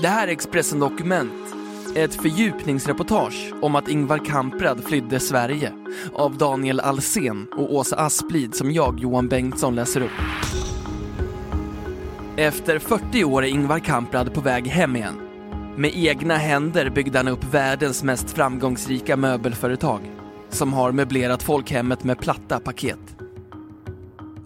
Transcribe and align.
Det 0.00 0.08
här 0.08 0.28
är 0.28 0.32
Expressen 0.32 0.80
Dokument. 0.80 1.32
Ett 1.94 2.14
fördjupningsreportage 2.14 3.52
om 3.62 3.74
att 3.74 3.88
Ingvar 3.88 4.18
Kamprad 4.18 4.84
flydde 4.84 5.20
Sverige 5.20 5.72
av 6.14 6.38
Daniel 6.38 6.80
Alsen 6.80 7.46
och 7.56 7.74
Åsa 7.74 7.96
Asplid 7.96 8.54
som 8.54 8.72
jag, 8.72 9.00
Johan 9.00 9.28
Bengtsson, 9.28 9.74
läser 9.74 10.00
upp. 10.00 10.10
Efter 12.36 12.78
40 12.78 13.24
år 13.24 13.44
är 13.44 13.48
Ingvar 13.48 13.78
Kamprad 13.78 14.34
på 14.34 14.40
väg 14.40 14.66
hem 14.66 14.96
igen. 14.96 15.14
Med 15.76 15.90
egna 15.94 16.36
händer 16.36 16.90
byggde 16.90 17.18
han 17.18 17.28
upp 17.28 17.54
världens 17.54 18.02
mest 18.02 18.30
framgångsrika 18.30 19.16
möbelföretag 19.16 20.00
som 20.48 20.72
har 20.72 20.92
möblerat 20.92 21.42
folkhemmet 21.42 22.04
med 22.04 22.18
platta 22.18 22.60
paket. 22.60 23.23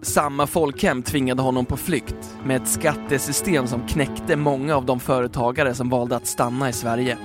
Samma 0.02 0.46
folkhem 0.46 1.02
tvingade 1.02 1.42
honom 1.42 1.66
på 1.66 1.76
flykt 1.76 2.36
med 2.44 2.62
ett 2.62 2.68
skattesystem 2.68 3.66
som 3.66 3.86
knäckte 3.86 4.36
många 4.36 4.76
av 4.76 4.84
de 4.84 5.00
företagare 5.00 5.74
som 5.74 5.88
valde 5.88 6.16
att 6.16 6.26
stanna 6.26 6.68
i 6.68 6.72
Sverige. 6.72 7.18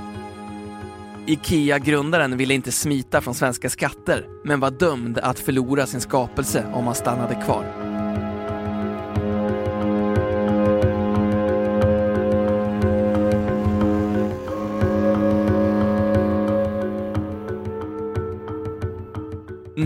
IKEA-grundaren 1.25 2.37
ville 2.37 2.53
inte 2.53 2.71
smita 2.71 3.21
från 3.21 3.35
svenska 3.35 3.69
skatter 3.69 4.25
men 4.43 4.59
var 4.59 4.71
dömd 4.71 5.17
att 5.17 5.39
förlora 5.39 5.85
sin 5.85 6.01
skapelse 6.01 6.65
om 6.73 6.85
han 6.85 6.95
stannade 6.95 7.35
kvar. 7.35 7.82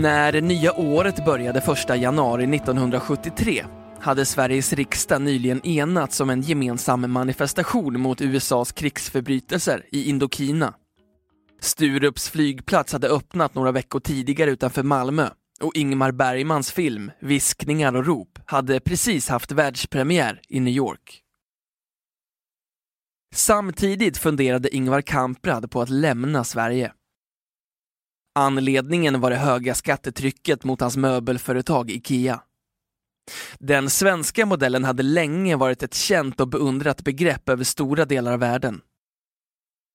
När 0.00 0.32
det 0.32 0.40
nya 0.40 0.72
året 0.72 1.24
började 1.24 1.58
1 1.58 2.00
januari 2.00 2.56
1973 2.56 3.64
hade 4.00 4.24
Sveriges 4.24 4.72
riksdag 4.72 5.22
nyligen 5.22 5.66
enats 5.66 6.20
om 6.20 6.30
en 6.30 6.42
gemensam 6.42 7.12
manifestation 7.12 8.00
mot 8.00 8.20
USAs 8.20 8.72
krigsförbrytelser 8.72 9.86
i 9.92 10.08
Indokina. 10.08 10.74
Sturups 11.60 12.28
flygplats 12.28 12.92
hade 12.92 13.08
öppnat 13.08 13.54
några 13.54 13.72
veckor 13.72 14.00
tidigare 14.00 14.50
utanför 14.50 14.82
Malmö 14.82 15.28
och 15.60 15.76
Ingmar 15.76 16.12
Bergmans 16.12 16.72
film 16.72 17.10
Viskningar 17.20 17.96
och 17.96 18.06
rop 18.06 18.38
hade 18.46 18.80
precis 18.80 19.28
haft 19.28 19.52
världspremiär 19.52 20.40
i 20.48 20.60
New 20.60 20.74
York. 20.74 21.22
Samtidigt 23.34 24.18
funderade 24.18 24.74
Ingvar 24.76 25.00
Kamprad 25.00 25.70
på 25.70 25.80
att 25.82 25.90
lämna 25.90 26.44
Sverige. 26.44 26.92
Anledningen 28.38 29.20
var 29.20 29.30
det 29.30 29.36
höga 29.36 29.74
skattetrycket 29.74 30.64
mot 30.64 30.80
hans 30.80 30.96
möbelföretag 30.96 31.90
IKEA. 31.90 32.40
Den 33.58 33.90
svenska 33.90 34.46
modellen 34.46 34.84
hade 34.84 35.02
länge 35.02 35.56
varit 35.56 35.82
ett 35.82 35.94
känt 35.94 36.40
och 36.40 36.48
beundrat 36.48 37.04
begrepp 37.04 37.48
över 37.48 37.64
stora 37.64 38.04
delar 38.04 38.32
av 38.32 38.38
världen. 38.40 38.80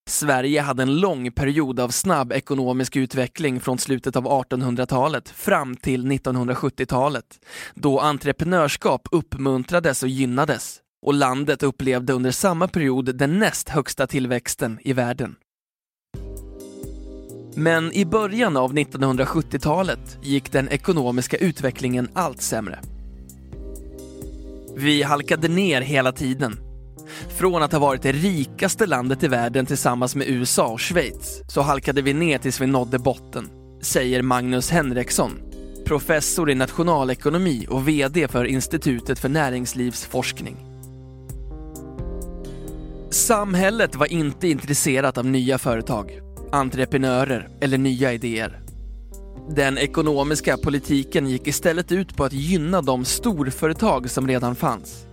Sverige 0.09 0.61
hade 0.61 0.83
en 0.83 0.99
lång 0.99 1.31
period 1.31 1.79
av 1.79 1.89
snabb 1.89 2.31
ekonomisk 2.31 2.95
utveckling 2.95 3.59
från 3.59 3.77
slutet 3.77 4.15
av 4.15 4.25
1800-talet 4.25 5.29
fram 5.29 5.75
till 5.75 6.05
1970-talet, 6.05 7.39
då 7.73 7.99
entreprenörskap 7.99 9.07
uppmuntrades 9.11 10.03
och 10.03 10.09
gynnades 10.09 10.79
och 11.05 11.13
landet 11.13 11.63
upplevde 11.63 12.13
under 12.13 12.31
samma 12.31 12.67
period 12.67 13.15
den 13.15 13.39
näst 13.39 13.69
högsta 13.69 14.07
tillväxten 14.07 14.79
i 14.81 14.93
världen. 14.93 15.35
Men 17.55 17.93
i 17.93 18.05
början 18.05 18.57
av 18.57 18.73
1970-talet 18.73 20.17
gick 20.21 20.51
den 20.51 20.69
ekonomiska 20.69 21.37
utvecklingen 21.37 22.09
allt 22.13 22.41
sämre. 22.41 22.79
Vi 24.75 25.03
halkade 25.03 25.47
ner 25.47 25.81
hela 25.81 26.11
tiden. 26.11 26.59
Från 27.37 27.63
att 27.63 27.71
ha 27.71 27.79
varit 27.79 28.01
det 28.01 28.11
rikaste 28.11 28.85
landet 28.85 29.23
i 29.23 29.27
världen 29.27 29.65
tillsammans 29.65 30.15
med 30.15 30.27
USA 30.27 30.67
och 30.67 30.81
Schweiz 30.81 31.41
så 31.47 31.61
halkade 31.61 32.01
vi 32.01 32.13
ner 32.13 32.37
tills 32.37 32.61
vi 32.61 32.67
nådde 32.67 32.99
botten, 32.99 33.49
säger 33.81 34.21
Magnus 34.21 34.71
Henriksson, 34.71 35.31
professor 35.85 36.51
i 36.51 36.55
nationalekonomi 36.55 37.67
och 37.69 37.87
VD 37.87 38.27
för 38.27 38.45
Institutet 38.45 39.19
för 39.19 39.29
näringslivsforskning. 39.29 40.57
Samhället 43.09 43.95
var 43.95 44.11
inte 44.11 44.47
intresserat 44.47 45.17
av 45.17 45.25
nya 45.25 45.57
företag, 45.57 46.22
entreprenörer 46.53 47.49
eller 47.61 47.77
nya 47.77 48.13
idéer. 48.13 48.59
Den 49.49 49.77
ekonomiska 49.77 50.57
politiken 50.57 51.27
gick 51.27 51.47
istället 51.47 51.91
ut 51.91 52.15
på 52.15 52.23
att 52.23 52.33
gynna 52.33 52.81
de 52.81 53.05
storföretag 53.05 54.09
som 54.09 54.27
redan 54.27 54.55
fanns. 54.55 55.05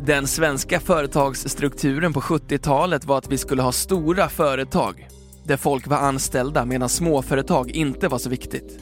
Den 0.00 0.26
svenska 0.26 0.80
företagsstrukturen 0.80 2.12
på 2.12 2.20
70-talet 2.20 3.04
var 3.04 3.18
att 3.18 3.32
vi 3.32 3.38
skulle 3.38 3.62
ha 3.62 3.72
stora 3.72 4.28
företag 4.28 5.08
där 5.44 5.56
folk 5.56 5.86
var 5.86 5.96
anställda 5.96 6.64
medan 6.64 6.88
småföretag 6.88 7.70
inte 7.70 8.08
var 8.08 8.18
så 8.18 8.30
viktigt. 8.30 8.78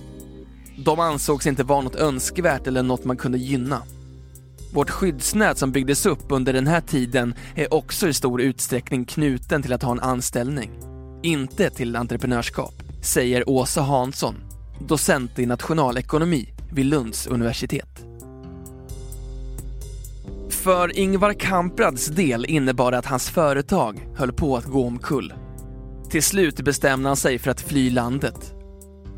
De 0.85 1.01
ansågs 1.01 1.47
inte 1.47 1.63
vara 1.63 1.81
något 1.81 1.97
önskvärt 1.97 2.67
eller 2.67 2.83
något 2.83 3.05
man 3.05 3.17
kunde 3.17 3.39
gynna. 3.39 3.83
Vårt 4.73 4.91
skyddsnät 4.91 5.59
som 5.59 5.73
byggdes 5.73 6.07
upp 6.07 6.25
under 6.29 6.53
den 6.53 6.67
här 6.67 6.81
tiden 6.81 7.35
är 7.55 7.75
också 7.75 8.09
i 8.09 8.13
stor 8.13 8.41
utsträckning 8.41 9.05
knuten 9.05 9.63
till 9.63 9.73
att 9.73 9.83
ha 9.83 9.93
en 9.93 10.01
anställning, 10.01 10.71
inte 11.23 11.71
till 11.71 11.97
entreprenörskap, 11.97 12.75
säger 13.03 13.49
Åsa 13.49 13.81
Hansson, 13.81 14.35
docent 14.89 15.39
i 15.39 15.47
nationalekonomi 15.47 16.49
vid 16.73 16.87
Lunds 16.87 17.27
universitet. 17.27 18.05
För 20.51 20.99
Ingvar 20.99 21.33
Kamprads 21.33 22.07
del 22.07 22.45
innebar 22.45 22.93
det 22.93 22.99
att 22.99 23.07
hans 23.07 23.31
företag 23.31 24.09
höll 24.17 24.33
på 24.33 24.57
att 24.57 24.67
gå 24.67 24.87
omkull. 24.87 25.35
Till 26.11 26.23
slut 26.23 26.61
bestämde 26.61 27.09
han 27.09 27.17
sig 27.17 27.39
för 27.39 27.51
att 27.51 27.61
fly 27.61 27.91
landet. 27.91 28.55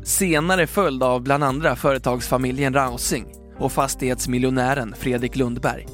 Senare 0.03 0.67
följd 0.67 1.03
av 1.03 1.21
bland 1.21 1.43
andra 1.43 1.75
företagsfamiljen 1.75 2.73
Rausing 2.73 3.42
och 3.57 3.71
fastighetsmiljonären 3.71 4.95
Fredrik 4.97 5.35
Lundberg. 5.35 5.87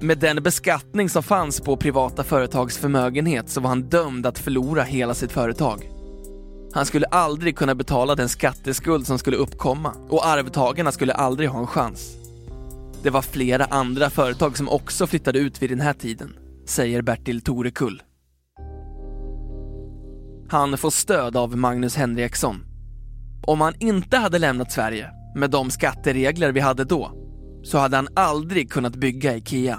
Med 0.00 0.18
den 0.18 0.42
beskattning 0.42 1.08
som 1.08 1.22
fanns 1.22 1.60
på 1.60 1.76
privata 1.76 2.24
företags 2.24 2.78
förmögenhet 2.78 3.48
så 3.48 3.60
var 3.60 3.68
han 3.68 3.82
dömd 3.82 4.26
att 4.26 4.38
förlora 4.38 4.82
hela 4.82 5.14
sitt 5.14 5.32
företag. 5.32 5.90
Han 6.72 6.86
skulle 6.86 7.06
aldrig 7.06 7.56
kunna 7.56 7.74
betala 7.74 8.14
den 8.14 8.28
skatteskuld 8.28 9.06
som 9.06 9.18
skulle 9.18 9.36
uppkomma 9.36 9.92
och 10.08 10.26
arvtagarna 10.26 10.92
skulle 10.92 11.12
aldrig 11.12 11.48
ha 11.48 11.60
en 11.60 11.66
chans. 11.66 12.16
Det 13.02 13.10
var 13.10 13.22
flera 13.22 13.64
andra 13.64 14.10
företag 14.10 14.56
som 14.56 14.68
också 14.68 15.06
flyttade 15.06 15.38
ut 15.38 15.62
vid 15.62 15.70
den 15.70 15.80
här 15.80 15.92
tiden, 15.92 16.36
säger 16.66 17.02
Bertil 17.02 17.40
Torekull. 17.40 18.02
Han 20.48 20.78
får 20.78 20.90
stöd 20.90 21.36
av 21.36 21.56
Magnus 21.56 21.96
Henriksson. 21.96 22.64
Om 23.46 23.60
han 23.60 23.74
inte 23.78 24.16
hade 24.16 24.38
lämnat 24.38 24.72
Sverige 24.72 25.10
med 25.36 25.50
de 25.50 25.70
skatteregler 25.70 26.52
vi 26.52 26.60
hade 26.60 26.84
då 26.84 27.12
så 27.62 27.78
hade 27.78 27.96
han 27.96 28.08
aldrig 28.14 28.70
kunnat 28.70 28.96
bygga 28.96 29.36
IKEA. 29.36 29.78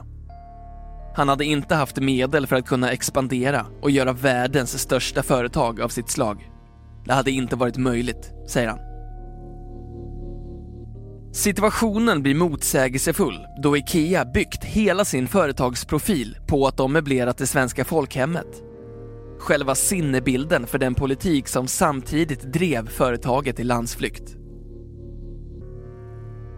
Han 1.15 1.29
hade 1.29 1.45
inte 1.45 1.75
haft 1.75 1.97
medel 1.97 2.47
för 2.47 2.55
att 2.55 2.65
kunna 2.65 2.91
expandera 2.91 3.65
och 3.81 3.91
göra 3.91 4.13
världens 4.13 4.79
största 4.79 5.23
företag 5.23 5.81
av 5.81 5.89
sitt 5.89 6.09
slag. 6.09 6.51
Det 7.05 7.13
hade 7.13 7.31
inte 7.31 7.55
varit 7.55 7.77
möjligt, 7.77 8.31
säger 8.47 8.67
han. 8.67 8.79
Situationen 11.33 12.23
blir 12.23 12.35
motsägelsefull 12.35 13.45
då 13.63 13.77
IKEA 13.77 14.25
byggt 14.25 14.63
hela 14.63 15.05
sin 15.05 15.27
företagsprofil 15.27 16.37
på 16.47 16.67
att 16.67 16.77
de 16.77 16.93
möblerat 16.93 17.37
det 17.37 17.47
svenska 17.47 17.85
folkhemmet. 17.85 18.63
Själva 19.39 19.75
sinnebilden 19.75 20.67
för 20.67 20.77
den 20.77 20.95
politik 20.95 21.47
som 21.47 21.67
samtidigt 21.67 22.53
drev 22.53 22.87
företaget 22.87 23.59
i 23.59 23.63
landsflykt. 23.63 24.35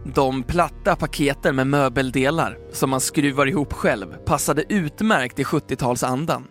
De 0.04 0.42
platta 0.42 0.96
paketen 0.96 1.56
med 1.56 1.66
möbeldelar 1.66 2.58
som 2.72 2.90
man 2.90 3.00
skruvar 3.00 3.46
ihop 3.46 3.72
själv 3.72 4.16
passade 4.16 4.64
utmärkt 4.68 5.38
i 5.38 5.44
70-talsandan. 5.44 6.44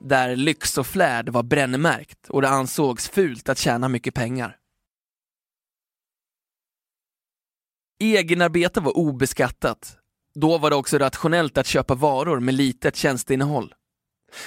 Där 0.00 0.36
lyx 0.36 0.78
och 0.78 0.86
flärd 0.86 1.28
var 1.28 1.42
brännmärkt 1.42 2.28
och 2.28 2.42
det 2.42 2.48
ansågs 2.48 3.08
fult 3.08 3.48
att 3.48 3.58
tjäna 3.58 3.88
mycket 3.88 4.14
pengar. 4.14 4.56
Egenarbete 8.00 8.80
var 8.80 8.98
obeskattat 8.98 9.96
Då 10.34 10.58
var 10.58 10.70
det 10.70 10.76
också 10.76 10.98
rationellt 10.98 11.58
att 11.58 11.66
köpa 11.66 11.94
varor 11.94 12.40
med 12.40 12.54
litet 12.54 12.96
tjänsteinnehåll. 12.96 13.74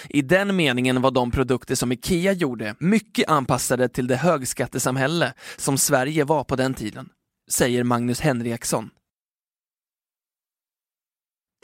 I 0.09 0.21
den 0.21 0.55
meningen 0.55 1.01
var 1.01 1.11
de 1.11 1.31
produkter 1.31 1.75
som 1.75 1.91
IKEA 1.91 2.31
gjorde 2.31 2.75
mycket 2.79 3.29
anpassade 3.29 3.89
till 3.89 4.07
det 4.07 4.15
högskattesamhälle 4.15 5.33
som 5.57 5.77
Sverige 5.77 6.23
var 6.23 6.43
på 6.43 6.55
den 6.55 6.73
tiden, 6.73 7.09
säger 7.49 7.83
Magnus 7.83 8.19
Henriksson. 8.19 8.89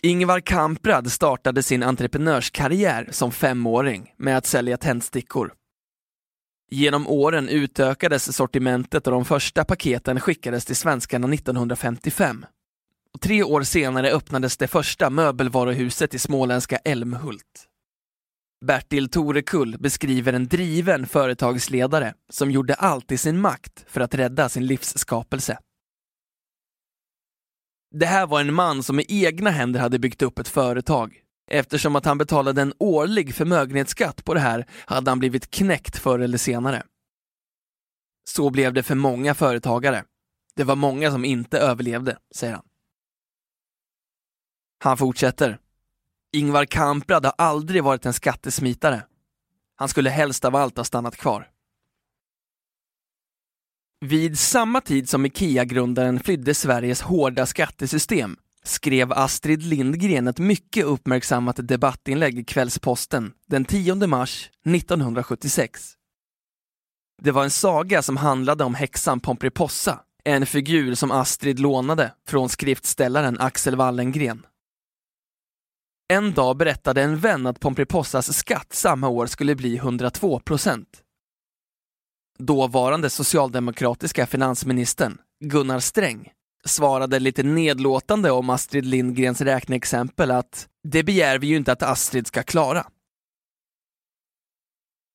Ingvar 0.02 0.40
Kamprad 0.40 1.12
startade 1.12 1.64
sin 1.64 1.84
entreprenörskarriär 1.84 3.08
som 3.12 3.32
femåring 3.32 4.14
med 4.18 4.38
att 4.38 4.46
sälja 4.46 4.78
tändstickor. 4.78 5.54
Genom 6.72 7.08
åren 7.08 7.50
utökades 7.50 8.36
sortimentet 8.36 9.08
och 9.08 9.14
de 9.14 9.26
första 9.26 9.66
paketen 9.66 10.20
skickades 10.20 10.66
till 10.66 10.76
svenskarna 10.76 11.34
1955. 11.34 12.46
Och 13.14 13.22
tre 13.22 13.44
år 13.44 13.64
senare 13.64 14.12
öppnades 14.12 14.58
det 14.58 14.68
första 14.68 15.10
möbelvaruhuset 15.10 16.14
i 16.14 16.20
småländska 16.20 16.78
Älmhult. 16.78 17.66
Bertil 18.66 19.10
Torekull 19.10 19.78
beskriver 19.80 20.34
en 20.34 20.48
driven 20.48 21.08
företagsledare 21.08 22.14
som 22.30 22.52
gjorde 22.52 22.74
allt 22.74 23.12
i 23.12 23.18
sin 23.18 23.42
makt 23.42 23.86
för 23.88 24.02
att 24.02 24.16
rädda 24.16 24.50
sin 24.50 24.66
livsskapelse. 24.66 25.58
Det 27.92 28.06
här 28.06 28.28
var 28.28 28.42
en 28.42 28.54
man 28.54 28.84
som 28.84 28.96
med 28.96 29.06
egna 29.10 29.50
händer 29.50 29.80
hade 29.80 30.00
byggt 30.00 30.22
upp 30.22 30.40
ett 30.40 30.48
företag. 30.48 31.22
Eftersom 31.52 31.96
att 31.96 32.06
han 32.06 32.18
betalade 32.18 32.62
en 32.62 32.74
årlig 32.80 33.36
förmögenhetsskatt 33.36 34.26
på 34.26 34.34
det 34.34 34.40
här 34.40 34.66
hade 34.86 35.12
han 35.12 35.20
blivit 35.20 35.52
knäckt 35.52 35.98
förr 35.98 36.20
eller 36.20 36.38
senare. 36.38 36.84
Så 38.30 38.50
blev 38.50 38.74
det 38.74 38.84
för 38.84 38.96
många 38.96 39.36
företagare. 39.36 40.04
Det 40.56 40.64
var 40.64 40.76
många 40.76 41.12
som 41.12 41.26
inte 41.26 41.60
överlevde, 41.60 42.18
säger 42.36 42.54
han. 42.54 42.66
Han 44.84 44.98
fortsätter. 44.98 45.60
Ingvar 46.34 46.66
Kamprad 46.66 47.26
har 47.26 47.34
aldrig 47.38 47.84
varit 47.84 48.06
en 48.06 48.14
skattesmitare. 48.14 49.04
Han 49.76 49.90
skulle 49.90 50.10
helst 50.10 50.46
av 50.46 50.56
allt 50.56 50.78
ha 50.78 50.84
stannat 50.84 51.16
kvar. 51.16 51.50
Vid 54.06 54.40
samma 54.40 54.82
tid 54.82 55.10
som 55.10 55.26
IKEA-grundaren 55.26 56.20
flydde 56.20 56.54
Sveriges 56.54 57.02
hårda 57.02 57.46
skattesystem 57.46 58.38
skrev 58.64 59.12
Astrid 59.12 59.64
Lindgren 59.64 60.28
ett 60.28 60.40
mycket 60.40 60.86
uppmärksammat 60.86 61.68
debattinlägg 61.68 62.40
i 62.40 62.44
Kvällsposten 62.44 63.34
den 63.48 63.66
10 63.66 64.08
mars 64.08 64.50
1976. 64.66 65.94
Det 67.22 67.32
var 67.32 67.44
en 67.44 67.52
saga 67.52 68.02
som 68.02 68.18
handlade 68.18 68.64
om 68.64 68.76
häxan 68.76 69.20
Pomperipossa, 69.20 70.00
en 70.24 70.46
figur 70.46 70.96
som 70.96 71.12
Astrid 71.12 71.60
lånade 71.60 72.14
från 72.28 72.50
skriftställaren 72.50 73.40
Axel 73.40 73.76
Wallengren. 73.76 74.46
En 76.14 76.34
dag 76.34 76.58
berättade 76.58 77.02
en 77.02 77.18
vän 77.18 77.48
att 77.48 77.60
Pomperipossas 77.60 78.38
skatt 78.38 78.74
samma 78.74 79.08
år 79.08 79.26
skulle 79.26 79.56
bli 79.56 79.78
102 79.78 80.40
procent. 80.40 81.04
Dåvarande 82.40 83.10
socialdemokratiska 83.10 84.28
finansministern 84.28 85.18
Gunnar 85.46 85.80
Sträng 85.80 86.32
svarade 86.66 87.20
lite 87.20 87.44
nedlåtande 87.44 88.32
om 88.32 88.50
Astrid 88.50 88.86
Lindgrens 88.86 89.42
räkneexempel 89.42 90.32
att 90.32 90.68
det 90.84 91.04
begär 91.04 91.40
vi 91.40 91.48
ju 91.48 91.56
inte 91.56 91.72
att 91.72 91.84
Astrid 91.84 92.28
ska 92.28 92.44
klara. 92.44 92.86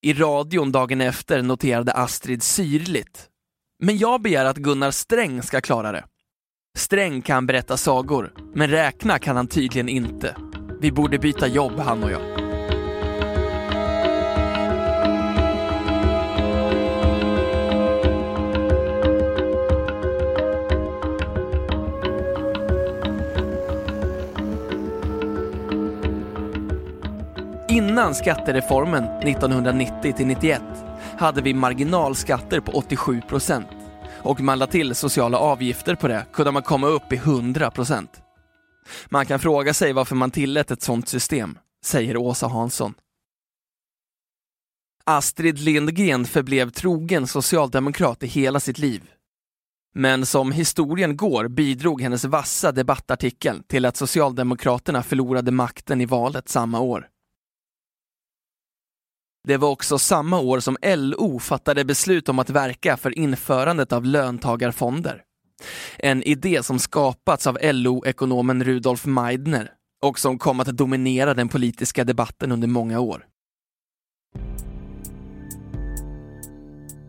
I 0.03 0.13
radion 0.13 0.73
dagen 0.73 1.01
efter 1.01 1.43
noterade 1.43 1.93
Astrid 1.93 2.43
syrligt. 2.43 3.29
Men 3.83 3.99
jag 3.99 4.23
begär 4.23 4.45
att 4.45 4.57
Gunnar 4.57 4.91
Sträng 4.91 5.43
ska 5.43 5.61
klara 5.61 5.93
det. 5.93 6.05
Sträng 6.79 7.23
kan 7.23 7.47
berätta 7.47 7.77
sagor, 7.77 8.35
men 8.55 8.71
räkna 8.71 9.19
kan 9.19 9.37
han 9.37 9.47
tydligen 9.47 9.89
inte. 9.89 10.37
Vi 10.81 10.93
borde 10.93 11.19
byta 11.19 11.47
jobb 11.47 11.79
han 11.79 12.05
och 12.05 12.11
jag. 12.11 12.44
Innan 28.05 28.15
skattereformen 28.15 29.05
1990-91 29.05 30.61
hade 31.19 31.43
vi 31.43 31.55
marginalskatter 31.55 32.61
på 32.61 32.73
87 32.73 33.21
procent 33.21 33.67
och 34.23 34.41
man 34.41 34.59
la 34.59 34.67
till 34.67 34.95
sociala 34.95 35.39
avgifter 35.39 35.95
på 35.95 36.09
det 36.09 36.27
kunde 36.33 36.53
man 36.53 36.63
komma 36.63 36.87
upp 36.87 37.13
i 37.13 37.17
100 37.17 37.71
procent. 37.71 38.11
Man 39.09 39.27
kan 39.27 39.41
fråga 39.41 39.75
sig 39.75 39.93
varför 39.93 40.17
man 40.17 40.31
tillät 40.31 40.71
ett 40.71 40.83
sådant 40.83 41.09
system, 41.09 41.59
säger 41.85 42.17
Åsa 42.17 42.47
Hansson. 42.47 42.95
Astrid 45.05 45.59
Lindgren 45.59 46.25
förblev 46.25 46.71
trogen 46.71 47.27
socialdemokrat 47.27 48.23
i 48.23 48.27
hela 48.27 48.61
sitt 48.61 48.79
liv. 48.79 49.11
Men 49.95 50.27
som 50.27 50.53
historien 50.53 51.17
går 51.17 51.49
bidrog 51.49 52.03
hennes 52.03 52.25
vassa 52.25 52.73
debattartikel 52.73 53.63
till 53.63 53.85
att 53.85 53.97
Socialdemokraterna 53.97 55.03
förlorade 55.03 55.51
makten 55.51 56.01
i 56.01 56.07
valet 56.07 56.49
samma 56.49 56.81
år. 56.81 57.09
Det 59.47 59.57
var 59.57 59.69
också 59.69 59.99
samma 59.99 60.41
år 60.41 60.61
som 60.61 60.77
LO 60.97 61.39
fattade 61.39 61.85
beslut 61.85 62.29
om 62.29 62.39
att 62.39 62.51
verka 62.51 62.97
för 62.97 63.19
införandet 63.19 63.93
av 63.93 64.05
löntagarfonder. 64.05 65.23
En 65.99 66.23
idé 66.23 66.63
som 66.63 66.79
skapats 66.79 67.47
av 67.47 67.59
LO-ekonomen 67.63 68.65
Rudolf 68.65 69.07
Meidner 69.07 69.71
och 70.03 70.19
som 70.19 70.39
kom 70.39 70.61
att 70.61 70.67
dominera 70.67 71.35
den 71.35 71.49
politiska 71.49 72.05
debatten 72.05 72.53
under 72.53 72.69
många 72.69 73.01
år. 73.01 73.27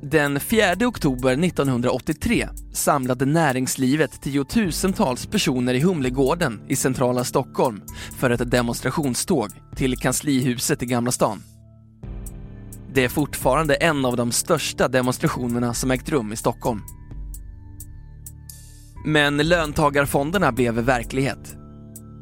Den 0.02 0.40
4 0.40 0.76
oktober 0.88 1.46
1983 1.46 2.48
samlade 2.74 3.26
näringslivet 3.26 4.22
tiotusentals 4.22 5.26
personer 5.26 5.74
i 5.74 5.80
Humlegården 5.80 6.62
i 6.68 6.76
centrala 6.76 7.24
Stockholm 7.24 7.82
för 8.20 8.30
ett 8.30 8.52
demonstrationståg 8.52 9.50
till 9.76 9.98
kanslihuset 9.98 10.84
i 10.84 10.86
Gamla 10.86 11.12
stan. 11.12 11.55
Det 12.96 13.04
är 13.04 13.10
fortfarande 13.10 13.76
en 13.76 14.06
av 14.06 14.18
de 14.18 14.32
största 14.32 14.88
demonstrationerna 14.88 15.74
som 15.74 15.92
ägt 15.92 16.10
rum 16.10 16.34
i 16.34 16.36
Stockholm. 16.36 16.82
Men 19.06 19.38
löntagarfonderna 19.38 20.52
blev 20.52 20.74
verklighet. 20.74 21.56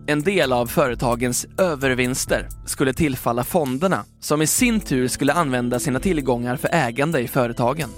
En 0.08 0.22
del 0.22 0.54
av 0.54 0.66
företagens 0.66 1.46
övervinster 1.58 2.48
skulle 2.66 2.94
tillfalla 2.94 3.44
fonderna 3.44 4.06
som 4.20 4.42
i 4.42 4.48
sin 4.48 4.80
tur 4.80 5.08
skulle 5.08 5.34
använda 5.34 5.80
sina 5.80 6.00
tillgångar 6.00 6.56
för 6.56 6.70
ägande 6.72 7.20
i 7.20 7.28
företagen. 7.28 7.90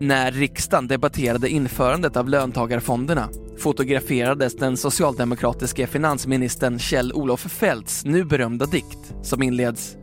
När 0.00 0.32
riksdagen 0.32 0.88
debatterade 0.88 1.48
införandet 1.48 2.16
av 2.16 2.28
löntagarfonderna 2.28 3.28
fotograferades 3.58 4.56
den 4.56 4.76
socialdemokratiske 4.76 5.86
finansministern 5.86 6.78
Kjell-Olof 6.78 7.40
Feldts 7.40 8.04
nu 8.04 8.24
berömda 8.24 8.66
dikt 8.66 9.14
som 9.22 9.42
inleds 9.42 9.96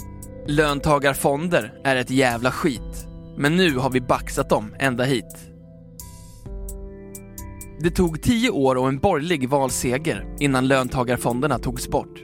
Löntagarfonder 0.47 1.73
är 1.83 1.95
ett 1.95 2.09
jävla 2.09 2.51
skit, 2.51 3.07
men 3.37 3.57
nu 3.57 3.77
har 3.77 3.89
vi 3.89 4.01
baxat 4.01 4.49
dem 4.49 4.75
ända 4.79 5.03
hit. 5.03 5.51
Det 7.79 7.89
tog 7.89 8.21
tio 8.21 8.49
år 8.49 8.75
och 8.75 8.87
en 8.87 8.99
borgerlig 8.99 9.49
valseger 9.49 10.35
innan 10.39 10.67
löntagarfonderna 10.67 11.59
togs 11.59 11.87
bort. 11.87 12.23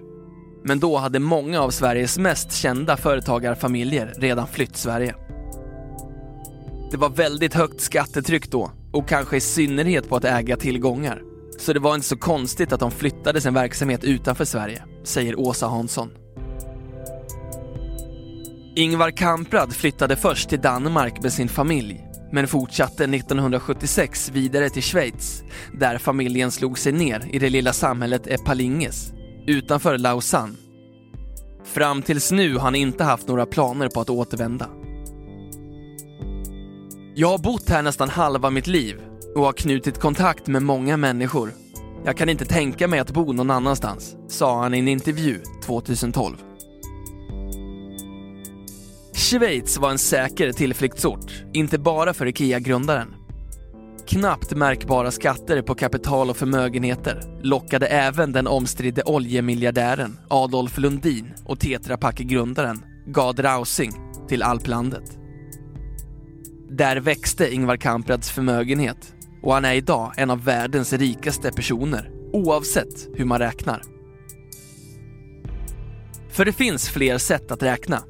Men 0.63 0.79
då 0.79 0.97
hade 0.97 1.19
många 1.19 1.61
av 1.61 1.69
Sveriges 1.69 2.17
mest 2.17 2.51
kända 2.51 2.97
företagarfamiljer 2.97 4.13
redan 4.17 4.47
flytt 4.47 4.77
Sverige. 4.77 5.15
Det 6.91 6.97
var 6.97 7.09
väldigt 7.09 7.53
högt 7.53 7.81
skattetryck 7.81 8.51
då 8.51 8.71
och 8.91 9.07
kanske 9.07 9.37
i 9.37 9.41
synnerhet 9.41 10.09
på 10.09 10.15
att 10.15 10.25
äga 10.25 10.57
tillgångar. 10.57 11.21
Så 11.59 11.73
det 11.73 11.79
var 11.79 11.95
inte 11.95 12.07
så 12.07 12.17
konstigt 12.17 12.73
att 12.73 12.79
de 12.79 12.91
flyttade 12.91 13.41
sin 13.41 13.53
verksamhet 13.53 14.03
utanför 14.03 14.45
Sverige, 14.45 14.83
säger 15.03 15.39
Åsa 15.39 15.67
Hansson. 15.67 16.09
Ingvar 18.75 19.11
Kamprad 19.11 19.73
flyttade 19.73 20.15
först 20.15 20.49
till 20.49 20.61
Danmark 20.61 21.21
med 21.23 21.33
sin 21.33 21.49
familj 21.49 22.07
men 22.31 22.47
fortsatte 22.47 23.03
1976 23.03 24.29
vidare 24.33 24.69
till 24.69 24.83
Schweiz 24.83 25.43
där 25.73 25.97
familjen 25.97 26.51
slog 26.51 26.79
sig 26.79 26.91
ner 26.91 27.29
i 27.31 27.39
det 27.39 27.49
lilla 27.49 27.73
samhället 27.73 28.27
Epalinges 28.27 29.11
utanför 29.47 29.97
Lausanne. 29.97 30.53
Fram 31.63 32.01
tills 32.01 32.31
nu 32.31 32.53
har 32.53 32.61
han 32.61 32.75
inte 32.75 33.03
haft 33.03 33.27
några 33.27 33.45
planer 33.45 33.89
på 33.89 34.01
att 34.01 34.09
återvända. 34.09 34.69
Jag 37.15 37.27
har 37.27 37.37
bott 37.37 37.69
här 37.69 37.81
nästan 37.81 38.09
halva 38.09 38.49
mitt 38.49 38.67
liv 38.67 39.01
och 39.35 39.43
har 39.43 39.53
knutit 39.53 39.99
kontakt 39.99 40.47
med 40.47 40.63
många 40.63 40.97
människor. 40.97 41.51
Jag 42.05 42.17
kan 42.17 42.29
inte 42.29 42.45
tänka 42.45 42.87
mig 42.87 42.99
att 42.99 43.11
bo 43.11 43.33
någon 43.33 43.51
annanstans, 43.51 44.15
sa 44.27 44.61
han 44.61 44.73
i 44.73 44.79
en 44.79 44.87
intervju 44.87 45.41
2012. 45.65 46.50
Schweiz 49.21 49.77
var 49.77 49.91
en 49.91 49.97
säker 49.97 50.51
tillflyktsort, 50.51 51.31
inte 51.53 51.79
bara 51.79 52.13
för 52.13 52.25
IKEA-grundaren. 52.25 53.13
knappt 54.07 54.51
märkbara 54.51 55.11
skatter 55.11 55.61
på 55.61 55.75
kapital 55.75 56.29
och 56.29 56.37
förmögenheter 56.37 57.39
lockade 57.41 57.87
även 57.87 58.31
den 58.31 58.47
omstridde 58.47 59.03
oljemiljardären 59.03 60.19
Adolf 60.27 60.77
Lundin 60.77 61.33
och 61.45 61.59
Tetra 61.59 61.97
Pak-grundaren 61.97 62.85
Gad 63.07 63.39
Rausing 63.39 63.91
till 64.27 64.43
alplandet. 64.43 65.17
Där 66.69 66.97
växte 66.97 67.53
Ingvar 67.53 67.77
Kamprads 67.77 68.31
förmögenhet 68.31 69.13
och 69.43 69.53
han 69.53 69.65
är 69.65 69.73
idag 69.73 70.13
en 70.17 70.29
av 70.29 70.43
världens 70.43 70.93
rikaste 70.93 71.51
personer 71.51 72.11
oavsett 72.33 73.07
hur 73.15 73.25
man 73.25 73.39
räknar. 73.39 73.81
För 76.29 76.45
det 76.45 76.53
finns 76.53 76.89
fler 76.89 77.17
sätt 77.17 77.51
att 77.51 77.63
räkna. 77.63 78.03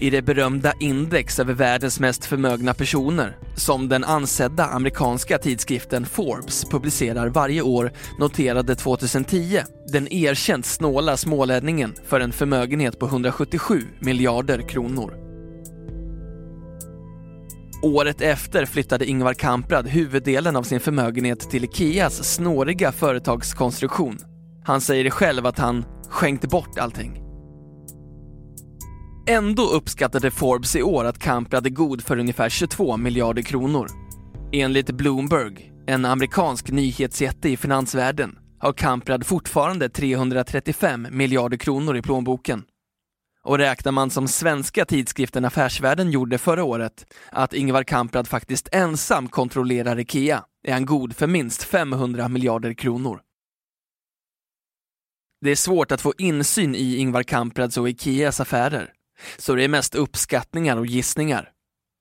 I 0.00 0.10
det 0.10 0.22
berömda 0.22 0.72
index 0.80 1.38
över 1.38 1.54
världens 1.54 2.00
mest 2.00 2.24
förmögna 2.24 2.74
personer 2.74 3.36
som 3.56 3.88
den 3.88 4.04
ansedda 4.04 4.64
amerikanska 4.64 5.38
tidskriften 5.38 6.06
Forbes 6.06 6.64
publicerar 6.64 7.28
varje 7.28 7.62
år 7.62 7.92
noterade 8.18 8.74
2010 8.74 9.60
den 9.92 10.12
erkänt 10.12 10.66
snåla 10.66 11.16
smålänningen 11.16 11.94
för 12.06 12.20
en 12.20 12.32
förmögenhet 12.32 12.98
på 12.98 13.06
177 13.06 13.82
miljarder 13.98 14.68
kronor. 14.68 15.14
Året 17.82 18.20
efter 18.20 18.66
flyttade 18.66 19.06
Ingvar 19.06 19.34
Kamprad 19.34 19.86
huvuddelen 19.86 20.56
av 20.56 20.62
sin 20.62 20.80
förmögenhet 20.80 21.50
till 21.50 21.64
Ikeas 21.64 22.34
snåriga 22.34 22.92
företagskonstruktion. 22.92 24.18
Han 24.64 24.80
säger 24.80 25.10
själv 25.10 25.46
att 25.46 25.58
han 25.58 25.84
skänkt 26.08 26.50
bort 26.50 26.78
allting. 26.78 27.29
Ändå 29.30 29.62
uppskattade 29.62 30.30
Forbes 30.30 30.76
i 30.76 30.82
år 30.82 31.04
att 31.04 31.18
Kamprad 31.18 31.66
är 31.66 31.70
god 31.70 32.04
för 32.04 32.18
ungefär 32.18 32.48
22 32.48 32.96
miljarder 32.96 33.42
kronor. 33.42 33.90
Enligt 34.52 34.90
Bloomberg, 34.90 35.72
en 35.86 36.04
amerikansk 36.04 36.70
nyhetsjätte 36.70 37.48
i 37.48 37.56
finansvärlden, 37.56 38.38
har 38.58 38.72
Kamprad 38.72 39.26
fortfarande 39.26 39.88
335 39.88 41.06
miljarder 41.10 41.56
kronor 41.56 41.96
i 41.96 42.02
plånboken. 42.02 42.62
Och 43.42 43.58
räknar 43.58 43.92
man 43.92 44.10
som 44.10 44.28
svenska 44.28 44.84
tidskriften 44.84 45.44
Affärsvärlden 45.44 46.10
gjorde 46.10 46.38
förra 46.38 46.64
året, 46.64 47.06
att 47.32 47.54
Ingvar 47.54 47.82
Kamprad 47.82 48.28
faktiskt 48.28 48.68
ensam 48.72 49.28
kontrollerar 49.28 49.98
IKEA, 49.98 50.44
är 50.66 50.72
han 50.72 50.86
god 50.86 51.16
för 51.16 51.26
minst 51.26 51.62
500 51.62 52.28
miljarder 52.28 52.72
kronor. 52.72 53.20
Det 55.40 55.50
är 55.50 55.56
svårt 55.56 55.92
att 55.92 56.00
få 56.00 56.14
insyn 56.18 56.74
i 56.74 56.96
Ingvar 56.96 57.22
Kamprads 57.22 57.76
och 57.76 57.88
Ikeas 57.88 58.40
affärer, 58.40 58.92
så 59.38 59.54
det 59.54 59.64
är 59.64 59.68
mest 59.68 59.94
uppskattningar 59.94 60.76
och 60.76 60.86
gissningar. 60.86 61.50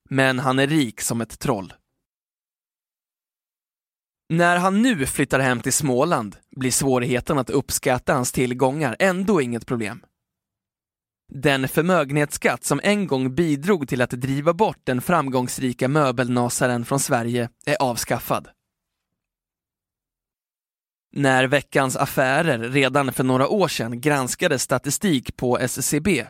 Men 0.09 0.39
han 0.39 0.59
är 0.59 0.67
rik 0.67 1.01
som 1.01 1.21
ett 1.21 1.39
troll. 1.39 1.73
När 4.29 4.57
han 4.57 4.81
nu 4.81 5.05
flyttar 5.05 5.39
hem 5.39 5.61
till 5.61 5.73
Småland 5.73 6.35
blir 6.55 6.71
svårigheten 6.71 7.37
att 7.37 7.49
uppskatta 7.49 8.13
hans 8.13 8.31
tillgångar 8.31 8.95
ändå 8.99 9.41
inget 9.41 9.65
problem. 9.65 10.05
Den 11.33 11.67
förmögenhetsskatt 11.67 12.63
som 12.63 12.79
en 12.83 13.07
gång 13.07 13.35
bidrog 13.35 13.87
till 13.87 14.01
att 14.01 14.09
driva 14.09 14.53
bort 14.53 14.81
den 14.83 15.01
framgångsrika 15.01 15.87
möbelnasaren 15.87 16.85
från 16.85 16.99
Sverige 16.99 17.49
är 17.65 17.77
avskaffad. 17.79 18.47
När 21.11 21.47
Veckans 21.47 21.95
Affärer 21.95 22.59
redan 22.59 23.13
för 23.13 23.23
några 23.23 23.47
år 23.47 23.67
sedan 23.67 24.01
granskade 24.01 24.59
statistik 24.59 25.37
på 25.37 25.59
SCB 25.59 26.27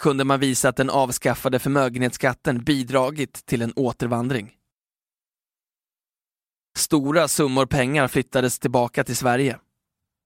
kunde 0.00 0.24
man 0.24 0.40
visa 0.40 0.68
att 0.68 0.76
den 0.76 0.90
avskaffade 0.90 1.58
förmögenhetsskatten 1.58 2.64
bidragit 2.64 3.46
till 3.46 3.62
en 3.62 3.72
återvandring. 3.76 4.52
Stora 6.76 7.28
summor 7.28 7.66
pengar 7.66 8.08
flyttades 8.08 8.58
tillbaka 8.58 9.04
till 9.04 9.16
Sverige. 9.16 9.58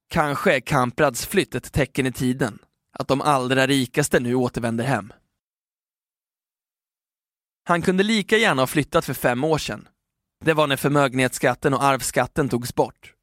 Kanske 0.09 0.57
är 0.57 0.61
Kamprads 0.61 1.27
flytt 1.27 1.55
ett 1.55 1.73
tecken 1.73 2.07
i 2.07 2.13
tiden, 2.13 2.59
att 2.93 3.09
de 3.09 3.21
allra 3.21 3.67
rikaste 3.67 4.21
nu 4.21 4.35
återvänder 4.35 4.85
hem. 4.85 5.13
Han 7.65 7.83
kunde 7.83 8.03
lika 8.03 8.37
gärna 8.37 8.63
ha 8.63 8.67
flyttat 8.67 9.05
för 9.05 9.15
fem 9.15 9.45
år 9.45 9.59
sedan. 9.59 9.89
Det 10.45 10.53
var 10.53 10.67
när 10.67 10.77
förmögenhetsskatten 10.77 11.75
och 11.75 11.85
arvsskatten 11.85 12.49
togs 12.49 12.75
bort. 12.75 13.15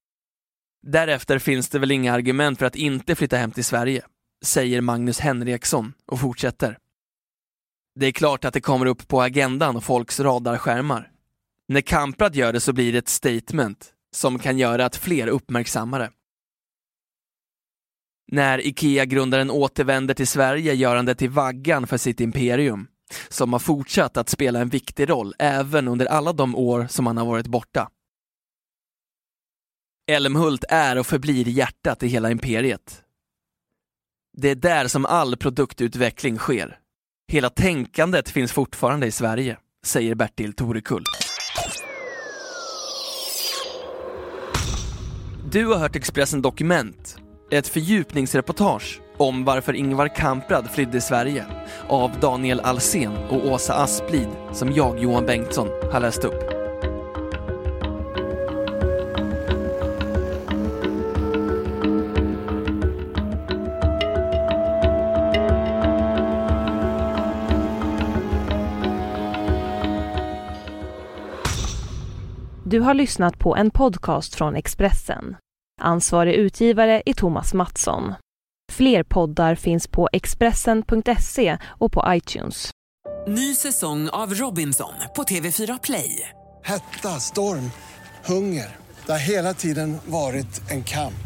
Därefter 0.88 1.40
finns 1.40 1.70
det 1.70 1.80
väl 1.80 1.92
inga 1.92 2.14
argument 2.14 2.60
för 2.60 2.66
att 2.66 2.76
inte 2.76 3.16
flytta 3.16 3.38
hem 3.38 3.52
till 3.52 3.66
Sverige, 3.66 4.06
säger 4.42 4.82
Magnus 4.82 5.20
Henriksson 5.20 5.94
och 6.06 6.20
fortsätter. 6.20 6.78
Det 7.96 8.06
är 8.06 8.12
klart 8.12 8.46
att 8.46 8.54
det 8.54 8.62
kommer 8.62 8.86
upp 8.86 9.08
på 9.08 9.22
agendan 9.22 9.76
och 9.76 9.84
folks 9.84 10.20
radarskärmar. 10.20 11.12
När 11.68 11.82
Kamprad 11.82 12.36
gör 12.36 12.54
det 12.54 12.60
så 12.60 12.74
blir 12.74 12.92
det 12.92 12.98
ett 12.98 13.10
statement 13.10 13.94
som 14.16 14.40
kan 14.40 14.58
göra 14.58 14.86
att 14.86 14.96
fler 14.96 15.28
uppmärksammar 15.28 16.00
det. 16.00 16.12
När 18.32 18.68
IKEA-grundaren 18.68 19.52
återvänder 19.52 20.14
till 20.14 20.28
Sverige 20.28 20.74
gör 20.74 20.96
han 20.96 21.06
det 21.06 21.16
till 21.16 21.30
vaggan 21.30 21.88
för 21.88 21.98
sitt 21.98 22.20
imperium, 22.20 22.88
som 23.30 23.54
har 23.54 23.60
fortsatt 23.60 24.18
att 24.18 24.30
spela 24.30 24.60
en 24.60 24.70
viktig 24.70 25.10
roll 25.10 25.34
även 25.40 25.88
under 25.88 26.06
alla 26.06 26.34
de 26.34 26.56
år 26.56 26.88
som 26.90 27.08
han 27.08 27.18
har 27.18 27.26
varit 27.26 27.48
borta. 27.48 27.90
Älmhult 30.12 30.64
är 30.70 30.98
och 30.98 31.08
förblir 31.08 31.48
hjärtat 31.48 32.04
i 32.04 32.08
hela 32.08 32.32
imperiet. 32.32 33.04
Det 34.38 34.50
är 34.50 34.56
där 34.56 34.88
som 34.88 35.06
all 35.06 35.38
produktutveckling 35.38 36.38
sker. 36.38 36.78
Hela 37.32 37.50
tänkandet 37.50 38.30
finns 38.30 38.52
fortfarande 38.52 39.08
i 39.08 39.12
Sverige, 39.12 39.58
säger 39.86 40.16
Bertil 40.16 40.54
Torekull. 40.54 41.04
Du 45.52 45.66
har 45.66 45.78
hört 45.78 45.96
Expressen 45.96 46.42
Dokument, 46.42 47.18
ett 47.52 47.68
fördjupningsreportage 47.68 49.02
om 49.18 49.46
varför 49.46 49.74
Ingvar 49.74 50.16
Kamprad 50.16 50.72
flydde 50.72 51.02
Sverige 51.02 51.46
av 51.88 52.20
Daniel 52.20 52.60
Alsen 52.60 53.18
och 53.18 53.46
Åsa 53.46 53.74
Asplid 53.74 54.30
som 54.54 54.72
jag, 54.72 55.00
Johan 55.00 55.26
Bengtsson, 55.26 55.68
har 55.92 56.00
läst 56.00 56.24
upp. 56.24 56.61
Du 72.82 72.86
har 72.86 72.94
lyssnat 72.94 73.40
på 73.40 73.56
en 73.56 73.72
podcast 73.72 74.36
från 74.36 74.56
Expressen. 74.56 75.36
Ansvarig 75.82 76.34
utgivare 76.34 77.02
är 77.06 77.14
Thomas 77.14 77.54
Mattsson. 77.54 78.14
Fler 78.72 79.04
poddar 79.04 79.56
finns 79.56 79.88
på 79.88 80.10
Expressen.se 80.14 81.58
och 81.66 81.92
på 81.92 82.04
iTunes. 82.08 82.72
Ny 83.28 83.56
säsong 83.56 84.10
av 84.10 84.34
Robinson 84.34 84.94
på 85.16 85.24
TV4 85.24 85.80
Play. 85.84 86.30
Hetta, 86.64 87.10
storm, 87.10 87.72
hunger. 88.26 88.76
Det 89.06 89.12
har 89.12 89.20
hela 89.20 89.54
tiden 89.54 89.98
varit 90.06 90.72
en 90.72 90.84
kamp. 90.84 91.24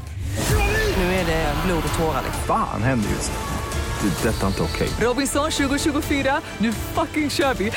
Nu 0.98 1.04
är 1.04 1.26
det 1.26 1.54
blod 1.66 1.84
och 1.88 2.00
tårar. 2.00 2.24
Fan 2.48 2.84
händer 2.84 3.10
just 3.10 3.32
det. 3.32 4.08
Det 4.08 4.30
är 4.30 4.34
detta 4.34 4.48
inte 4.48 4.64
okej. 4.64 4.90
Robinson 5.08 5.52
2024, 5.52 6.42
nu 6.58 6.74
fucking 6.74 7.30
kör 7.30 7.54
vi! 7.54 7.72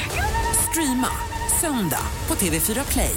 Streama 0.70 1.11
söndag 1.61 2.02
på 2.26 2.35
TV4 2.35 2.92
Play. 2.92 3.16